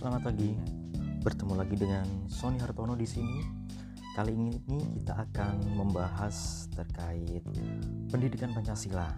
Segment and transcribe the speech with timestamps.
[0.00, 0.56] selamat pagi.
[1.20, 3.44] Bertemu lagi dengan Sony Hartono di sini.
[4.16, 4.56] Kali ini
[4.96, 7.44] kita akan membahas terkait
[8.08, 9.12] pendidikan Pancasila.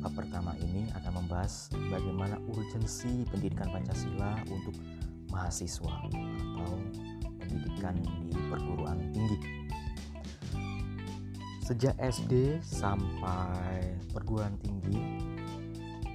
[0.00, 4.80] Bab pertama ini akan membahas bagaimana urgensi pendidikan Pancasila untuk
[5.28, 6.72] mahasiswa atau
[7.44, 9.68] pendidikan di perguruan tinggi.
[11.68, 15.20] Sejak SD sampai perguruan tinggi,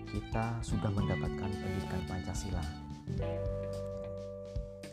[0.10, 2.81] kita sudah mendapatkan pendidikan Pancasila.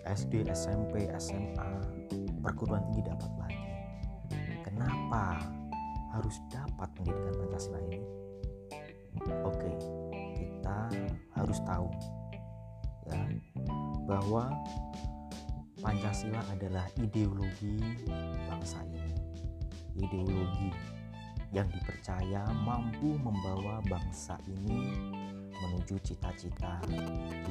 [0.09, 1.71] SD, SMP, SMA,
[2.41, 3.69] perguruan tinggi dapat lagi.
[4.65, 5.37] Kenapa
[6.17, 8.01] harus dapat pendidikan Pancasila ini?
[9.45, 9.71] Oke,
[10.39, 10.79] kita
[11.37, 11.91] harus tahu
[13.09, 13.19] ya
[14.09, 14.49] bahwa
[15.79, 17.79] Pancasila adalah ideologi
[18.49, 19.15] bangsa ini.
[19.99, 20.71] Ideologi
[21.55, 25.13] yang dipercaya mampu membawa bangsa ini
[25.63, 26.79] menuju cita-cita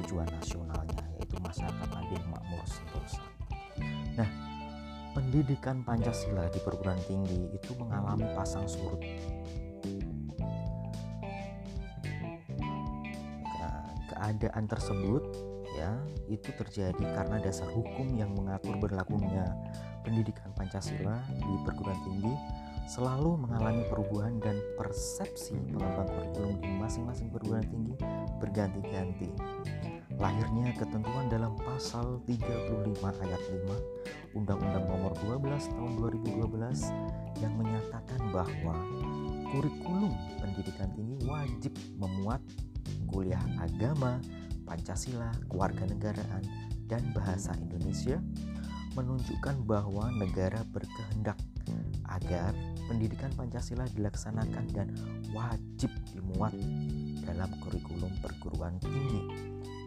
[0.00, 3.24] tujuan nasionalnya yaitu masyarakat adil makmur sentosa.
[4.16, 4.30] Nah,
[5.12, 9.02] pendidikan Pancasila di perguruan tinggi itu mengalami pasang surut.
[14.08, 15.22] Keadaan tersebut
[15.78, 15.94] ya
[16.26, 19.46] itu terjadi karena dasar hukum yang mengatur berlakunya
[20.02, 22.34] pendidikan Pancasila di perguruan tinggi
[22.88, 27.94] selalu mengalami perubahan dan persepsi pengembang kurikulum di masing-masing perguruan tinggi
[28.40, 29.28] berganti-ganti.
[30.18, 33.42] Lahirnya ketentuan dalam pasal 35 ayat
[34.34, 38.74] 5 Undang-Undang Nomor 12 Tahun 2012 yang menyatakan bahwa
[39.54, 40.10] kurikulum
[40.42, 42.42] pendidikan tinggi wajib memuat
[43.06, 44.18] kuliah agama,
[44.66, 46.42] Pancasila, kewarganegaraan,
[46.88, 48.18] dan bahasa Indonesia
[48.96, 51.38] menunjukkan bahwa negara berkehendak
[52.08, 52.56] agar
[52.88, 54.88] pendidikan Pancasila dilaksanakan dan
[55.36, 56.56] wajib dimuat
[57.28, 59.22] dalam kurikulum perguruan tinggi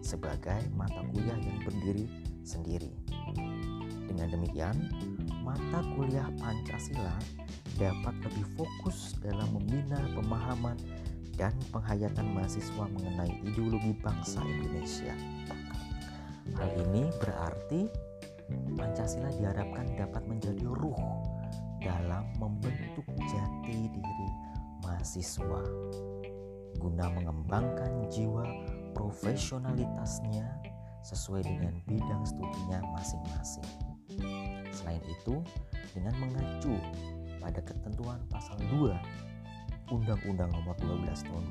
[0.06, 2.06] sebagai mata kuliah yang berdiri
[2.46, 2.94] sendiri.
[4.06, 4.76] Dengan demikian,
[5.42, 7.18] mata kuliah Pancasila
[7.82, 10.78] dapat lebih fokus dalam membina pemahaman
[11.40, 15.16] dan penghayatan mahasiswa mengenai ideologi bangsa Indonesia.
[16.58, 17.88] Hal ini berarti
[18.76, 20.41] Pancasila diharapkan dapat menjadi
[25.12, 25.60] mahasiswa
[26.80, 28.48] guna mengembangkan jiwa
[28.96, 30.48] profesionalitasnya
[31.04, 33.68] sesuai dengan bidang studinya masing-masing.
[34.72, 35.44] Selain itu,
[35.92, 36.80] dengan mengacu
[37.44, 41.44] pada ketentuan pasal 2 Undang-Undang Nomor 12 Tahun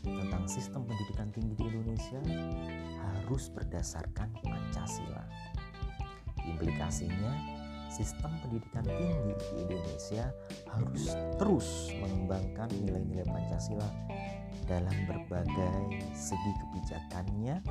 [0.00, 2.20] 2012 tentang sistem pendidikan tinggi di Indonesia
[2.96, 5.28] harus berdasarkan Pancasila.
[6.48, 7.55] Implikasinya,
[7.96, 10.28] sistem pendidikan tinggi di Indonesia
[10.68, 13.88] harus terus mengembangkan nilai-nilai Pancasila
[14.68, 17.64] dalam berbagai segi kebijakannya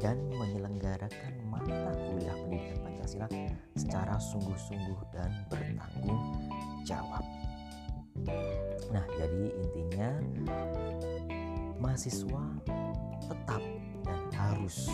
[0.00, 3.28] dan menyelenggarakan mata kuliah pendidikan Pancasila
[3.76, 6.24] secara sungguh-sungguh dan bertanggung
[6.88, 7.24] jawab.
[8.88, 10.10] Nah, jadi intinya
[11.76, 12.44] mahasiswa
[13.28, 13.62] tetap
[14.06, 14.88] dan harus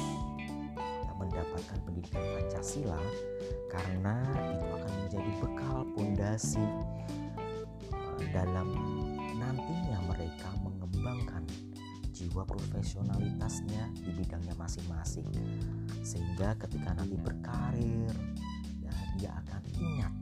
[1.23, 2.99] mendapatkan pendidikan Pancasila
[3.71, 4.19] karena
[4.59, 6.67] itu akan menjadi bekal pondasi
[8.21, 8.69] eh, dalam
[9.39, 11.47] nantinya mereka mengembangkan
[12.13, 15.27] jiwa profesionalitasnya di bidangnya masing-masing.
[16.05, 18.13] Sehingga ketika nanti berkarir
[18.83, 20.15] ya dia akan ingat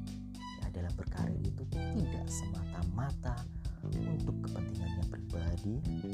[0.63, 3.37] ya dalam berkarir itu tidak semata-mata
[3.85, 6.11] untuk kepentingannya pribadi tapi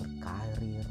[0.00, 0.84] berkarir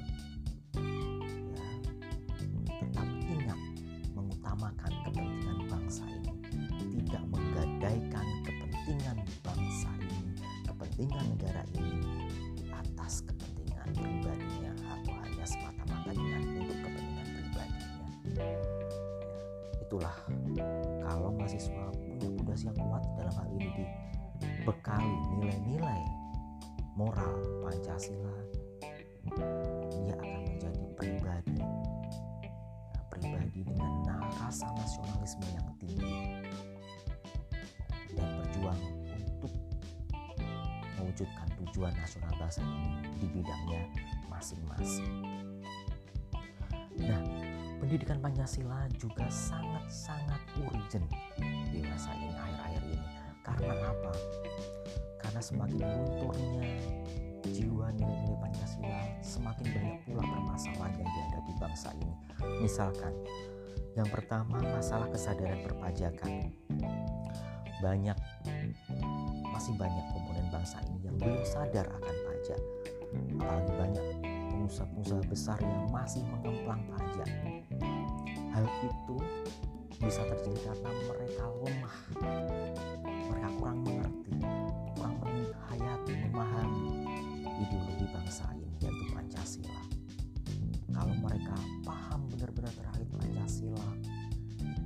[19.91, 20.16] Itulah
[21.03, 23.84] kalau mahasiswa punya fondasi yang kuat dalam hal ini
[24.40, 26.02] dibekali nilai-nilai
[26.96, 28.40] moral Pancasila,
[29.35, 31.59] dia akan menjadi pribadi
[33.11, 36.40] pribadi dengan rasa nasionalisme yang tinggi
[38.16, 38.79] dan berjuang
[41.03, 43.84] mewujudkan tujuan nasional bangsa ini di bidangnya
[44.32, 45.31] masing-masing.
[47.91, 51.11] Pendidikan Pancasila juga sangat-sangat urgent
[51.76, 53.08] di masa ini akhir-akhir ini.
[53.43, 54.11] Karena apa?
[55.20, 56.72] Karena semakin lunturnya
[57.52, 62.16] jiwa nilai-nilai Pancasila, semakin banyak pula permasalahan yang dihadapi bangsa ini.
[62.64, 63.11] Misalkan,
[63.99, 66.47] yang pertama masalah kesadaran perpajakan.
[67.84, 68.16] Banyak
[69.52, 72.59] masih banyak komponen bangsa ini yang belum sadar akan pajak.
[73.35, 74.31] Apalagi banyak
[74.61, 77.29] pengusaha-pengusaha besar yang masih mengemplang pajak.
[78.53, 79.17] Hal itu
[79.97, 81.97] bisa terjadi karena mereka lemah,
[83.25, 84.37] mereka kurang mengerti,
[84.93, 86.90] kurang menghayati, memahami
[87.58, 89.81] ideologi bangsa ini yaitu Pancasila.
[90.93, 93.87] Kalau mereka paham benar-benar terkait Pancasila,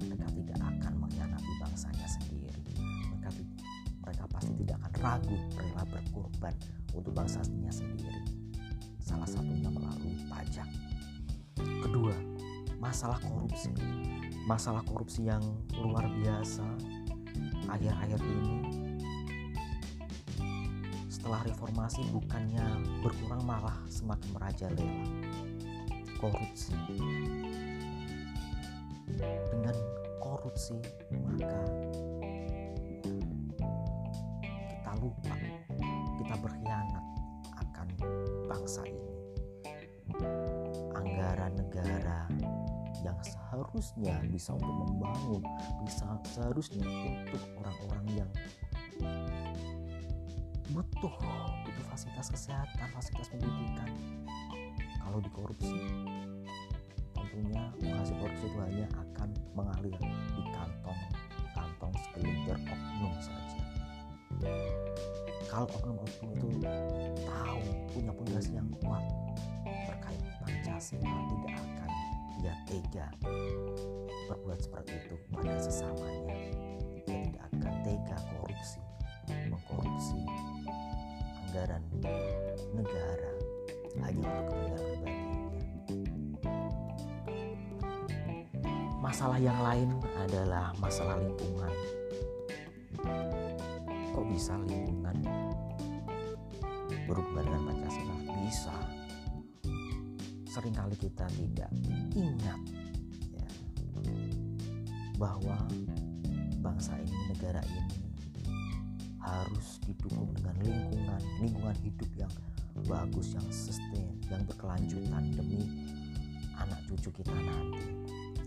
[0.07, 2.63] mereka tidak akan mengkhianati bangsanya sendiri.
[3.11, 3.29] Mereka
[4.07, 6.55] mereka pasti tidak akan ragu rela berkorban
[6.95, 8.44] untuk bangsanya sendiri.
[9.15, 10.67] Salah satunya melalui pajak.
[11.55, 12.11] Kedua,
[12.83, 13.71] masalah korupsi.
[14.43, 15.39] Masalah korupsi yang
[15.71, 16.67] luar biasa
[17.71, 18.59] akhir-akhir ini
[21.07, 25.07] setelah reformasi bukannya berkurang malah semakin merajalela.
[26.19, 26.75] Korupsi.
[29.15, 29.75] Dengan
[30.19, 30.75] korupsi
[31.23, 31.55] maka
[34.75, 35.34] kita lupa
[43.75, 45.43] seharusnya bisa untuk membangun,
[45.83, 46.87] bisa seharusnya
[47.27, 48.29] untuk orang-orang yang
[50.71, 51.11] butuh
[51.67, 53.91] butuh fasilitas kesehatan, fasilitas pendidikan.
[55.03, 55.75] Kalau dikorupsi,
[57.11, 57.67] tentunya
[57.99, 59.29] hasil korupsi itu hanya akan
[59.59, 60.99] mengalir di kantong
[61.51, 63.59] kantong segelintir oknum saja.
[65.51, 66.47] Kalau oknum-oknum itu
[67.27, 69.03] tahu punya pondasi yang kuat
[69.67, 71.91] terkait Pancasila tidak akan
[72.41, 73.07] dia tega
[74.31, 76.35] berbuat seperti itu pada sesamanya.
[77.05, 78.79] Dia tidak akan tega korupsi,
[79.51, 80.19] mengkorupsi
[81.45, 81.83] anggaran
[82.75, 83.31] negara
[84.03, 85.35] hanya untuk kepentingan pribadinya.
[88.99, 91.71] Masalah yang lain adalah masalah lingkungan.
[94.11, 95.15] Kok bisa lingkungan
[97.05, 98.15] berhubungan dengan Pancasila?
[98.43, 98.94] Bisa.
[100.55, 101.67] Seringkali kita tidak
[102.15, 102.61] ingat
[103.35, 103.49] ya,
[105.19, 105.59] bahwa
[106.63, 108.07] bangsa ini, negara ini
[109.19, 112.31] harus didukung dengan lingkungan, lingkungan hidup yang
[112.87, 115.91] bagus, yang sustain, yang berkelanjutan demi
[116.55, 117.91] anak cucu kita nanti.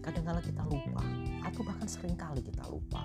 [0.00, 1.04] Kadang-kala kita lupa,
[1.44, 3.04] atau bahkan sering kali kita lupa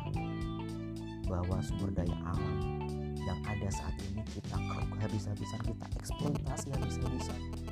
[1.28, 2.56] bahwa sumber daya alam
[3.20, 7.63] yang ada saat ini kita keruk habis-habisan, kita eksploitasi habis-habisan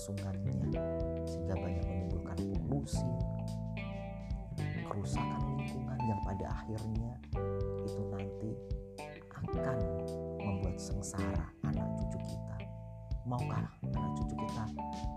[0.00, 0.80] kelangsungannya,
[1.28, 3.04] sehingga banyak menimbulkan polusi,
[4.88, 7.12] kerusakan lingkungan yang pada akhirnya
[7.84, 8.50] itu nanti
[9.28, 9.76] akan
[10.40, 12.56] membuat sengsara anak cucu kita.
[13.28, 14.64] Maukah anak cucu kita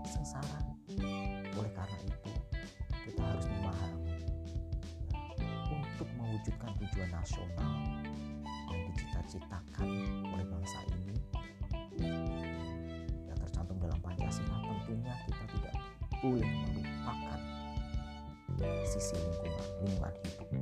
[0.04, 0.60] sengsara?
[1.56, 2.32] Oleh karena itu,
[3.08, 4.04] kita harus memahami
[5.40, 7.72] ya, untuk mewujudkan tujuan nasional
[8.68, 9.88] yang dicita-citakan
[10.28, 11.16] oleh bangsa ini
[14.84, 15.74] tentunya kita tidak
[16.20, 17.40] boleh melupakan
[18.84, 20.12] sisi lingkungan, lingkungan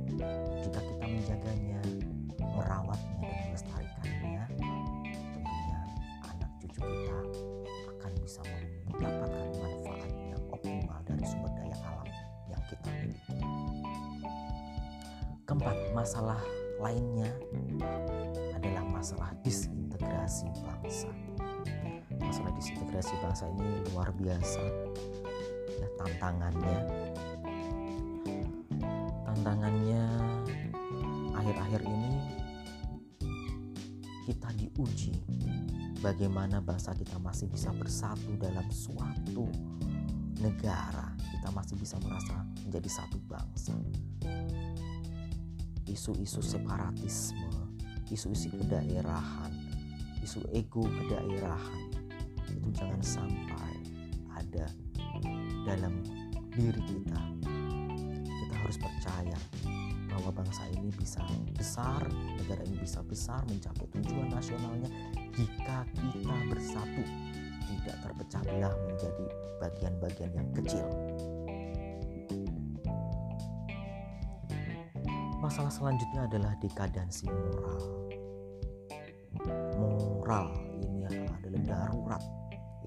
[0.07, 0.31] hidup.
[0.63, 1.81] Jika kita menjaganya,
[2.39, 4.43] merawatnya dan melestarikannya,
[5.35, 5.79] tentunya
[6.23, 7.19] anak cucu kita
[7.99, 8.41] akan bisa
[8.87, 12.07] mendapatkan manfaat yang optimal dari sumber daya alam
[12.47, 13.35] yang kita miliki.
[15.43, 16.39] Keempat, masalah
[16.79, 17.27] lainnya
[18.55, 21.11] adalah masalah disintegrasi bangsa.
[22.33, 24.65] Masalah disintegrasi bangsa ini luar biasa.
[25.77, 26.77] Ya tantangannya.
[29.21, 30.01] Tantangannya
[31.37, 32.13] akhir-akhir ini
[34.25, 35.13] kita diuji
[36.01, 39.45] bagaimana bangsa kita masih bisa bersatu dalam suatu
[40.41, 41.13] negara.
[41.37, 43.77] Kita masih bisa merasa menjadi satu bangsa.
[45.85, 47.45] Isu-isu separatisme
[48.09, 49.53] isu-isu kedaerahan
[50.25, 51.92] isu ego kedaerahan
[52.63, 53.75] itu jangan sampai
[54.39, 54.65] ada
[55.67, 55.99] dalam
[56.55, 57.21] diri kita
[58.23, 59.37] kita harus percaya
[60.13, 61.25] bahwa bangsa ini bisa
[61.57, 62.05] besar,
[62.37, 64.89] negara ini bisa besar mencapai tujuan nasionalnya
[65.33, 67.03] jika kita bersatu,
[67.65, 69.25] tidak terpecah belah menjadi
[69.57, 70.85] bagian-bagian yang kecil.
[75.41, 77.83] Masalah selanjutnya adalah dekadansi moral.
[79.75, 80.62] Moral.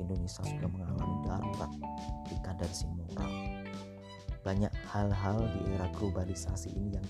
[0.07, 1.73] Indonesia sudah mengalami darurat
[2.31, 3.33] dekadansi moral
[4.47, 7.07] banyak hal-hal di era globalisasi ini yang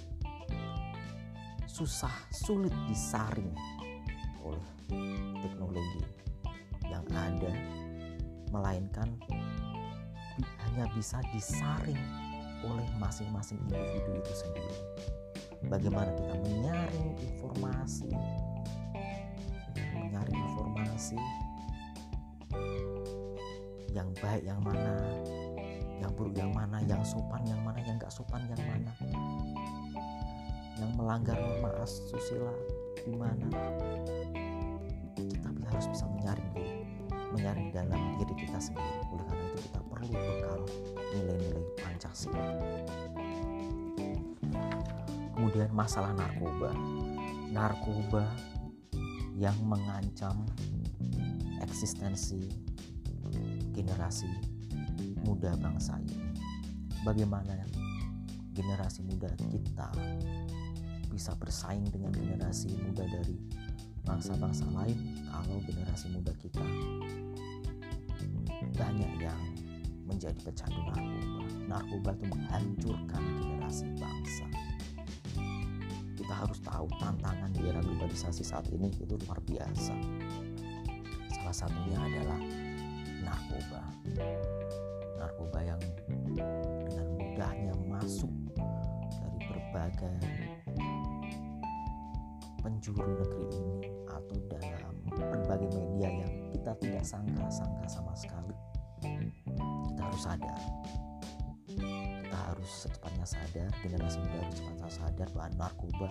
[1.69, 3.53] susah sulit disaring
[4.41, 4.65] oleh
[5.45, 6.01] teknologi
[6.89, 7.53] yang ada
[8.49, 9.13] melainkan
[10.65, 12.01] hanya bisa disaring
[12.65, 14.77] oleh masing-masing individu itu sendiri.
[15.69, 18.09] Bagaimana kita menyaring informasi
[19.77, 21.21] menyaring informasi
[23.97, 24.93] yang baik yang mana
[25.97, 28.93] yang buruk yang mana yang sopan yang mana yang gak sopan yang mana.
[30.77, 32.53] Yang melanggar norma asusila
[33.01, 33.49] di mana
[35.17, 36.85] kita harus bisa menyaring diri
[37.33, 39.01] menyaring dalam diri kita sendiri.
[39.09, 40.61] Oleh karena itu kita perlu bekal
[41.17, 42.45] nilai-nilai Pancasila.
[45.33, 46.77] Kemudian masalah narkoba.
[47.53, 48.25] Narkoba
[49.37, 50.45] yang mengancam
[51.65, 52.66] eksistensi
[53.77, 54.33] generasi
[55.21, 56.33] muda bangsa ini.
[57.05, 57.61] Bagaimana
[58.57, 59.93] generasi muda kita
[61.13, 63.37] bisa bersaing dengan generasi muda dari
[64.09, 64.97] bangsa-bangsa lain
[65.29, 66.65] kalau generasi muda kita
[68.77, 69.41] banyak yang
[70.09, 71.43] menjadi pecandu narkoba.
[71.67, 74.47] Narkoba itu menghancurkan generasi bangsa.
[76.17, 79.95] Kita harus tahu tantangan di era globalisasi saat ini itu luar biasa.
[81.35, 82.41] Salah satunya adalah
[83.57, 83.83] narkoba.
[85.17, 85.81] Narkoba yang
[86.85, 88.33] dengan mudahnya masuk
[89.17, 90.21] dari berbagai
[92.61, 98.53] penjuru negeri ini atau dalam berbagai media yang kita tidak sangka-sangka sama sekali.
[99.01, 100.61] Kita harus sadar.
[101.77, 106.09] Kita harus secepatnya sadar generasi muda harus secepatnya sadar bahwa narkoba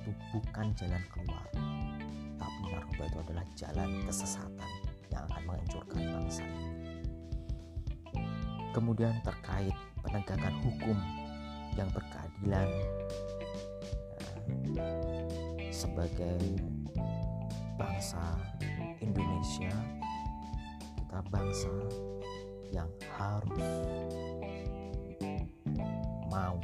[0.00, 1.46] itu bukan jalan keluar
[2.40, 4.81] tapi narkoba itu adalah jalan kesesatan
[5.12, 6.44] yang akan menghancurkan bangsa.
[8.72, 10.96] Kemudian terkait penegakan hukum
[11.76, 12.68] yang berkeadilan
[14.80, 16.40] eh, sebagai
[17.76, 18.40] bangsa
[19.04, 19.72] Indonesia,
[20.96, 21.74] kita bangsa
[22.72, 23.68] yang harus
[26.32, 26.56] mau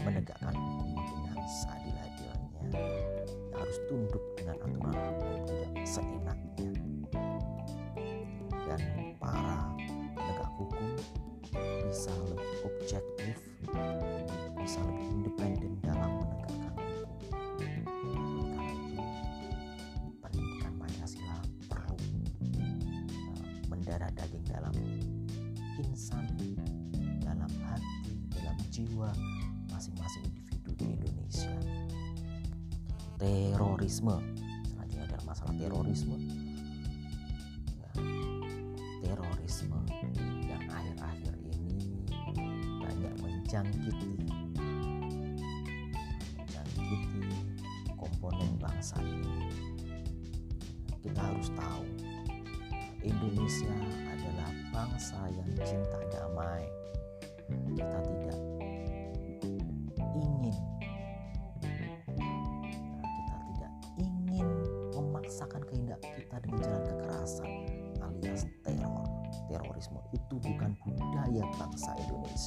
[0.00, 2.40] menegakkan hukum dengan seadil-adilnya,
[3.52, 6.27] harus tunduk dengan aturan hukum tidak seenaknya
[33.78, 34.18] terorisme.
[34.66, 36.18] Selanjutnya adalah masalah terorisme.
[39.06, 39.78] Terorisme
[40.50, 42.02] yang akhir-akhir ini
[42.82, 44.18] banyak menjangkiti
[46.34, 47.22] menjangkiti
[47.94, 49.46] komponen bangsa ini.
[50.98, 51.86] Kita harus tahu
[53.06, 53.78] Indonesia
[54.10, 56.66] adalah bangsa yang cinta damai.
[57.78, 58.57] Kita tidak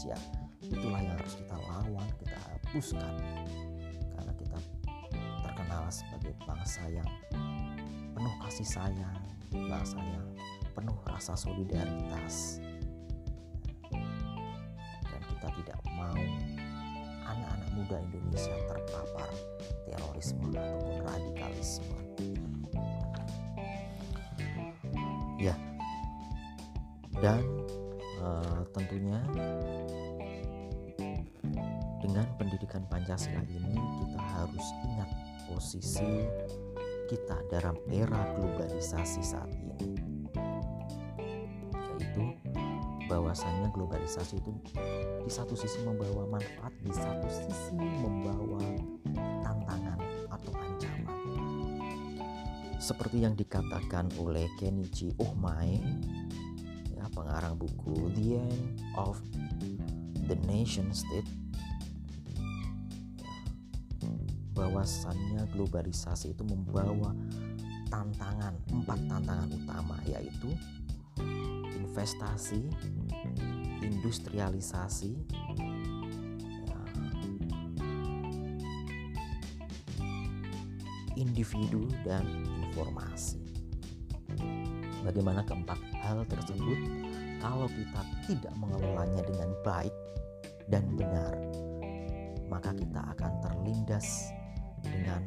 [0.02, 0.18] Indonesia
[0.66, 3.14] itulah yang harus kita lawan kita hapuskan.
[4.18, 4.58] Karena kita
[5.46, 7.10] terkenal sebagai bangsa yang
[8.18, 9.22] penuh kasih sayang
[9.54, 10.26] bangsa yang
[10.74, 12.58] penuh rasa solidaritas.
[15.06, 16.18] Dan kita tidak mau
[17.22, 19.30] anak-anak muda Indonesia terpapar
[19.86, 22.00] terorisme ataupun radikalisme.
[25.38, 25.54] Ya.
[27.22, 27.51] Dan
[28.32, 29.20] uh, tentunya
[32.02, 35.10] dengan pendidikan Pancasila ini kita harus ingat
[35.52, 36.26] posisi
[37.12, 40.00] kita dalam era globalisasi saat ini.
[42.00, 42.24] Yaitu
[43.12, 44.52] bahwasannya globalisasi itu
[45.22, 48.64] di satu sisi membawa manfaat di satu sisi membawa
[49.44, 50.00] tantangan
[50.32, 51.20] atau ancaman.
[52.80, 55.84] Seperti yang dikatakan oleh Kenichi Ohmae
[57.32, 59.16] pengarang buku The End of
[60.28, 61.24] the Nation State.
[63.24, 64.12] Ya,
[64.52, 67.16] bahwasannya globalisasi itu membawa
[67.88, 70.52] tantangan empat tantangan utama yaitu
[71.80, 72.68] investasi
[73.80, 75.16] industrialisasi
[76.68, 76.82] ya,
[81.16, 82.28] individu dan
[82.68, 83.40] informasi.
[85.08, 87.11] Bagaimana keempat hal tersebut
[87.42, 89.94] kalau kita tidak mengelolanya dengan baik
[90.70, 91.34] dan benar
[92.52, 94.36] maka kita akan terlindas
[94.84, 95.24] dengan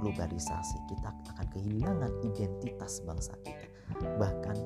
[0.00, 0.76] globalisasi.
[0.88, 3.68] Kita akan kehilangan identitas bangsa kita.
[4.16, 4.56] Bahkan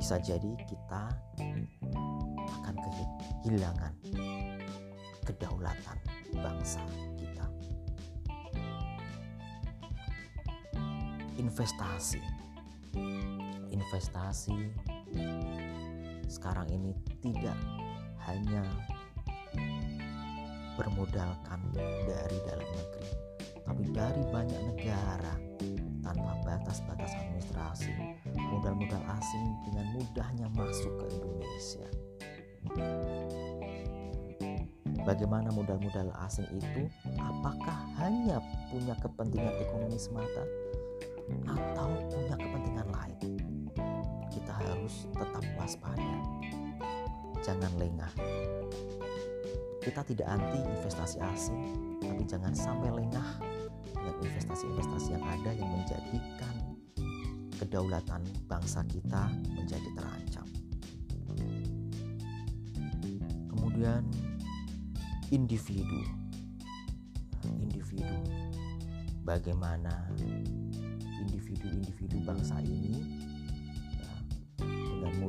[0.00, 1.04] bisa jadi kita
[2.64, 3.92] akan kehilangan
[5.28, 5.98] kedaulatan
[6.40, 6.80] bangsa
[7.20, 7.46] kita.
[11.36, 12.22] Investasi.
[13.68, 14.83] Investasi
[16.28, 16.92] sekarang ini
[17.22, 17.56] tidak
[18.26, 18.62] hanya
[20.74, 21.60] bermodalkan
[22.08, 23.10] dari dalam negeri
[23.64, 25.34] tapi dari banyak negara
[26.04, 27.92] tanpa batas-batas administrasi
[28.36, 31.88] modal-modal asing dengan mudahnya masuk ke Indonesia
[35.04, 36.88] Bagaimana modal-modal asing itu?
[37.20, 38.40] Apakah hanya
[38.72, 40.44] punya kepentingan ekonomi semata
[41.44, 42.83] atau punya kepentingan
[44.84, 46.12] harus tetap waspada.
[47.40, 48.12] Jangan lengah.
[49.80, 51.64] Kita tidak anti investasi asing,
[52.04, 53.40] tapi jangan sampai lengah
[53.96, 56.54] dengan investasi-investasi yang ada yang menjadikan
[57.56, 60.48] kedaulatan bangsa kita menjadi terancam.
[63.48, 64.04] Kemudian
[65.32, 66.04] individu
[67.48, 68.20] individu
[69.24, 70.12] bagaimana
[71.24, 73.23] individu-individu bangsa ini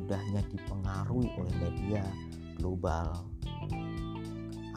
[0.05, 2.05] mudahnya dipengaruhi oleh media
[2.61, 3.25] global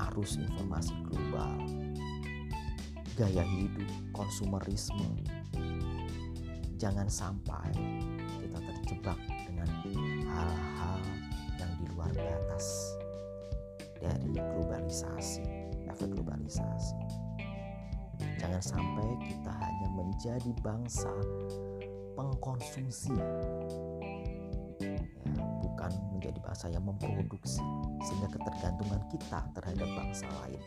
[0.08, 1.52] arus informasi global
[3.12, 3.84] gaya hidup
[4.16, 5.20] konsumerisme
[6.80, 7.68] jangan sampai
[8.40, 9.68] kita terjebak dengan
[10.32, 11.00] hal-hal
[11.60, 12.96] yang di luar batas
[14.00, 15.44] dari globalisasi,
[15.90, 16.96] efek globalisasi.
[18.38, 21.10] Jangan sampai kita hanya menjadi bangsa
[22.14, 23.14] pengkonsumsi,
[26.18, 27.62] menjadi bangsa yang memproduksi,
[28.02, 30.58] sehingga ketergantungan kita terhadap bangsa lain,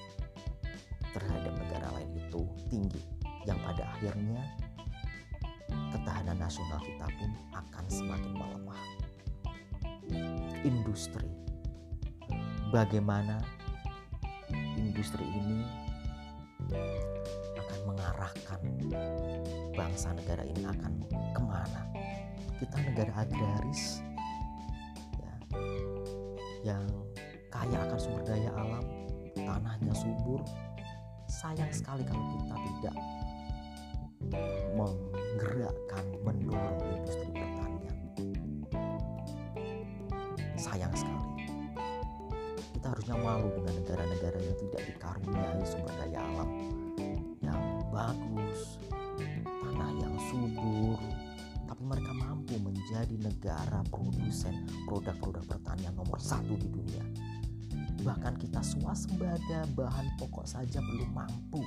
[1.11, 2.41] terhadap negara lain itu
[2.71, 3.03] tinggi,
[3.43, 4.39] yang pada akhirnya
[5.91, 8.81] ketahanan nasional kita pun akan semakin melemah.
[10.63, 11.27] Industri.
[12.71, 13.43] Bagaimana
[14.79, 15.67] industri ini
[17.59, 18.61] akan mengarahkan
[19.75, 20.93] bangsa negara ini akan
[21.35, 21.83] ke mana?
[22.55, 23.99] Kita negara agraris
[26.61, 26.85] yang
[27.51, 28.85] kaya akan sumber daya alam
[29.33, 30.41] tanahnya subur.
[31.31, 32.95] Sayang sekali kalau kita tidak
[34.75, 37.97] menggerakkan mendorong industri pertanian.
[40.59, 41.47] Sayang sekali.
[42.77, 45.50] Kita harusnya malu dengan negara-negara yang tidak dikaruniai
[54.31, 57.03] produsen produk-produk pertanian nomor satu di dunia.
[57.99, 61.59] Bahkan kita swasembada bahan pokok saja belum mampu.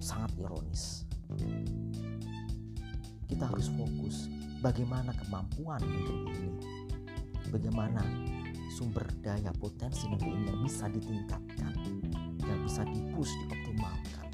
[0.00, 1.04] Sangat ironis.
[3.28, 4.32] Kita harus fokus
[4.64, 6.52] bagaimana kemampuan negeri ini.
[7.52, 8.00] Bagaimana
[8.72, 11.76] sumber daya potensi negeri ini bisa ditingkatkan,
[12.48, 14.28] yang bisa dipus, dioptimalkan.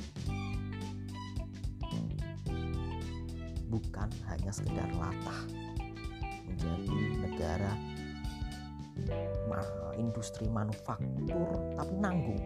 [3.66, 5.61] Bukan hanya sekedar latah
[6.62, 7.72] menjadi negara
[9.98, 12.42] industri manufaktur tapi nanggung.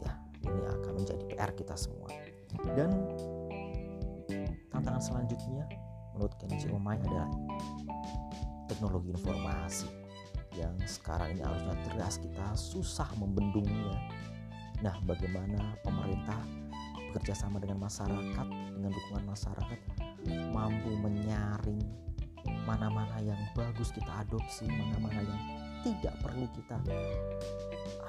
[0.00, 0.12] Ya,
[0.46, 2.08] ini akan menjadi PR kita semua.
[2.76, 2.90] Dan
[4.72, 5.64] tantangan selanjutnya
[6.16, 7.28] menurut Kenji Omai adalah
[8.66, 9.88] teknologi informasi
[10.56, 13.94] yang sekarang ini harusnya deras kita susah membendungnya.
[14.82, 16.38] Nah, bagaimana pemerintah
[17.08, 19.78] bekerja sama dengan masyarakat dengan dukungan masyarakat
[20.52, 21.80] mampu menyaring
[22.68, 25.40] mana-mana yang bagus kita adopsi, mana-mana yang
[25.84, 26.76] tidak perlu kita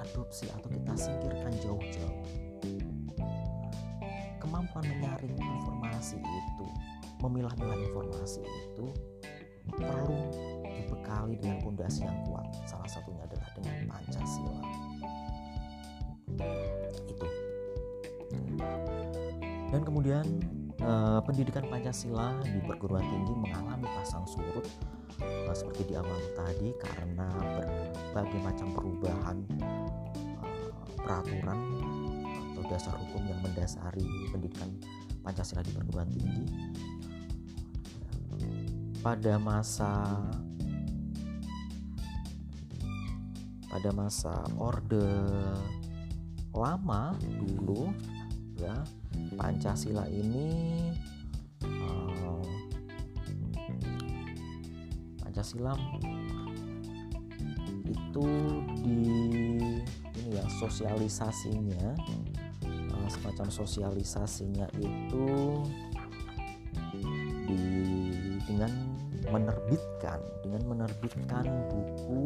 [0.03, 2.19] adopsi atau kita singkirkan jauh-jauh.
[4.39, 6.65] Kemampuan menyaring informasi itu
[7.19, 8.85] memilah-milah informasi itu
[9.75, 10.19] perlu
[10.63, 12.47] dibekali dengan pondasi yang kuat.
[12.65, 14.63] Salah satunya adalah dengan Pancasila.
[17.05, 17.27] Itu.
[19.80, 20.28] Dan kemudian
[20.76, 24.68] eh, pendidikan Pancasila di perguruan tinggi mengalami pasang surut
[25.24, 27.32] eh, seperti di awal tadi karena
[28.12, 30.68] berbagai macam perubahan eh,
[31.00, 31.60] peraturan
[32.52, 34.04] atau dasar hukum yang mendasari
[34.36, 34.68] pendidikan
[35.24, 36.44] Pancasila di perguruan tinggi.
[39.00, 40.20] Pada masa
[43.72, 45.08] pada masa orde
[46.52, 47.96] lama dulu
[48.60, 48.76] ya
[49.36, 50.50] Pancasila ini
[51.65, 52.46] uh,
[55.22, 55.74] Pancasila
[57.89, 58.28] itu
[58.86, 59.02] di
[60.20, 61.98] ini ya sosialisasinya
[62.65, 65.28] uh, semacam sosialisasinya itu
[67.50, 67.62] di
[68.46, 68.72] dengan
[69.30, 72.22] menerbitkan dengan menerbitkan buku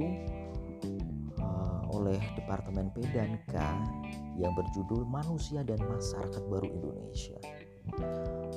[1.40, 3.56] uh, oleh Departemen P dan K
[4.38, 7.38] yang berjudul Manusia dan Masyarakat Baru Indonesia.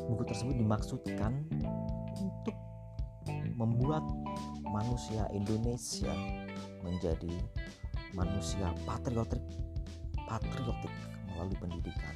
[0.07, 1.33] Buku tersebut dimaksudkan
[2.17, 2.57] untuk
[3.57, 4.05] membuat
[4.63, 6.13] manusia Indonesia
[6.85, 7.33] menjadi
[8.15, 9.43] manusia patriotik
[10.29, 10.95] patriotik
[11.33, 12.15] melalui pendidikan.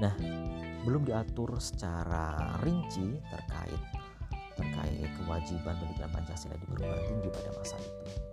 [0.00, 0.14] Nah,
[0.82, 3.82] belum diatur secara rinci terkait
[4.58, 8.31] terkait kewajiban pendidikan Pancasila di perguruan tinggi pada masa itu.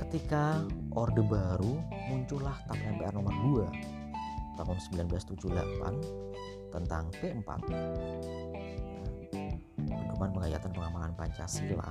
[0.00, 1.78] Ketika Orde Baru
[2.10, 3.34] muncullah TAP MPR nomor
[3.68, 4.76] 2 tahun
[5.08, 7.48] 1978 tentang P4
[10.20, 11.88] pedoman penghayatan pengamalan Pancasila.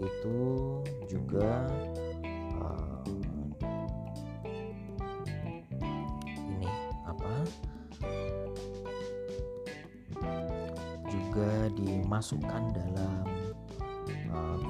[0.00, 0.38] Itu
[1.04, 1.68] juga
[2.56, 3.04] uh,
[6.48, 6.70] ini
[7.04, 7.34] apa?
[11.12, 13.41] Juga dimasukkan dalam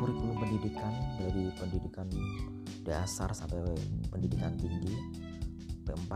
[0.03, 2.11] kurikulum pendidikan dari pendidikan
[2.83, 3.62] dasar sampai
[4.11, 4.99] pendidikan tinggi
[5.87, 6.11] P4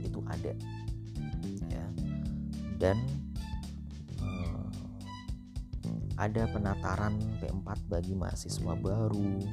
[0.00, 0.52] itu ada
[1.68, 1.84] ya
[2.80, 2.96] dan
[6.16, 9.44] ada penataran P4 bagi mahasiswa baru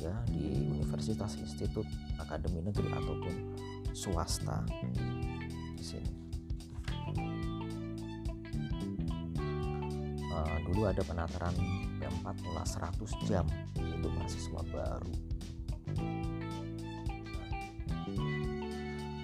[0.00, 1.86] ya di universitas, institut,
[2.18, 3.34] akademi negeri ataupun
[3.94, 4.64] swasta
[5.78, 6.12] di sini.
[10.34, 11.54] Uh, dulu ada penataran
[12.04, 13.46] P4 mulai 100 jam
[13.80, 15.12] untuk mahasiswa baru.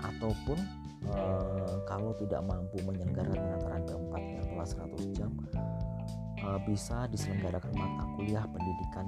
[0.01, 0.59] Ataupun
[1.13, 5.31] uh, kalau tidak mampu menyelenggarakan penataran P4 yang telah 100 jam
[6.41, 9.07] uh, bisa diselenggarakan mata kuliah pendidikan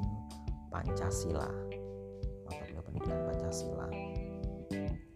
[0.69, 1.49] Pancasila.
[2.49, 3.89] Mata kuliah pendidikan Pancasila.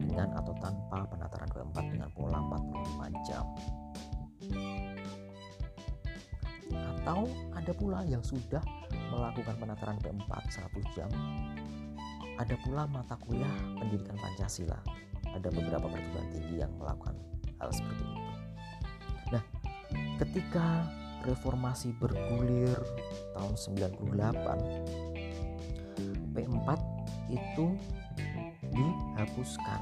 [0.00, 3.44] Dengan atau tanpa penataran keempat dengan pola 45 jam.
[6.72, 7.30] Atau
[7.66, 8.62] ada pula yang sudah
[9.10, 11.10] melakukan penataran P4 100 jam.
[12.38, 14.78] Ada pula mata kuliah pendidikan Pancasila.
[15.34, 17.18] Ada beberapa perguruan tinggi yang melakukan
[17.58, 18.22] hal seperti itu.
[19.34, 19.42] Nah
[20.22, 20.86] ketika
[21.26, 22.78] reformasi bergulir
[23.34, 26.68] tahun 98 P4
[27.34, 27.66] itu
[28.62, 29.80] dihapuskan.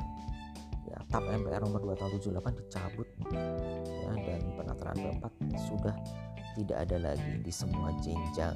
[0.88, 3.12] Ya TAP MPR nomor 2 tahun 78 dicabut.
[3.29, 5.29] Ya dan penataran P4
[5.68, 5.92] sudah
[6.55, 8.55] tidak ada lagi di semua jenjang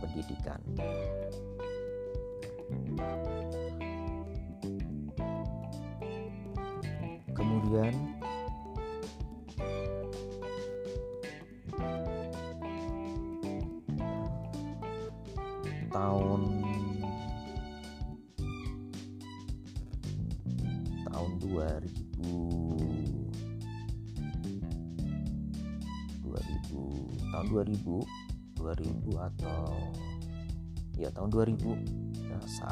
[0.00, 0.60] pendidikan.
[7.32, 8.19] Kemudian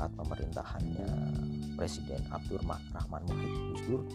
[0.09, 1.11] saat pemerintahannya
[1.77, 3.53] Presiden Abdul Rahman Wahid
[3.85, 4.09] Gus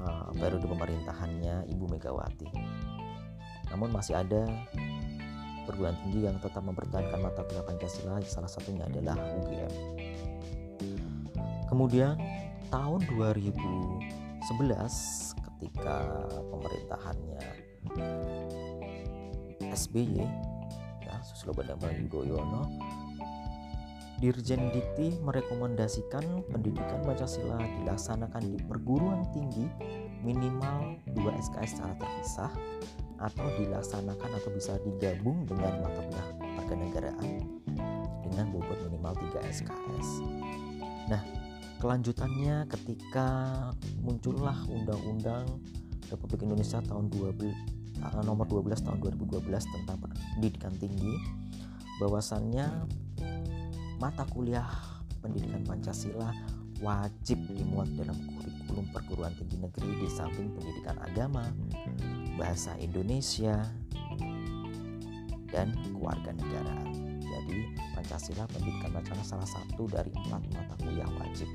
[0.00, 2.48] uh, periode pemerintahannya Ibu Megawati.
[3.70, 4.48] Namun masih ada
[5.70, 9.72] perguruan tinggi yang tetap mempertahankan mata kuliah Pancasila, salah satunya adalah UGM.
[11.70, 12.18] Kemudian
[12.74, 14.50] tahun 2011
[15.38, 17.42] ketika pemerintahannya
[19.70, 20.26] SBY
[21.06, 22.66] ya Susilo Bambang Yudhoyono
[24.18, 29.70] Dirjen Dikti merekomendasikan pendidikan Pancasila dilaksanakan di perguruan tinggi
[30.26, 32.50] minimal 2 SKS secara terpisah
[33.20, 37.28] atau dilaksanakan atau bisa digabung dengan mata kuliah kenegaraan
[38.24, 40.08] dengan bobot minimal 3 SKS.
[41.10, 41.22] Nah,
[41.82, 43.28] kelanjutannya ketika
[44.00, 45.44] muncullah Undang-Undang
[46.08, 51.14] Republik Indonesia tahun 12 eh, nomor 12 tahun 2012 tentang pendidikan tinggi
[52.00, 52.88] bahwasannya
[54.00, 54.70] mata kuliah
[55.20, 56.32] pendidikan Pancasila
[56.80, 61.44] wajib dimuat dalam kurikulum perguruan tinggi negeri di samping pendidikan agama,
[62.40, 63.60] bahasa Indonesia,
[65.52, 67.20] dan keluarga negaraan.
[67.20, 67.58] Jadi
[67.94, 71.50] Pancasila pendidikan bacaan salah satu dari empat mata kuliah wajib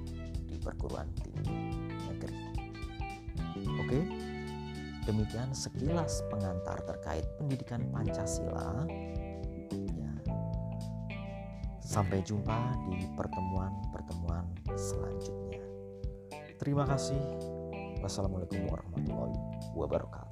[0.46, 1.58] di perguruan tinggi
[2.06, 2.38] negeri.
[3.82, 4.00] Oke,
[5.08, 8.86] demikian sekilas pengantar terkait pendidikan Pancasila.
[9.74, 10.12] Ya.
[11.82, 14.46] Sampai jumpa di pertemuan-pertemuan
[14.76, 15.64] selanjutnya.
[16.60, 17.20] Terima kasih.
[18.04, 19.36] Wassalamualaikum warahmatullahi
[19.74, 20.25] wabarakatuh.